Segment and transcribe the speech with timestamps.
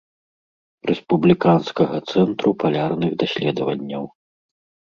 [0.89, 4.03] Рэспубліканскага цэнтру палярных даследаванняў.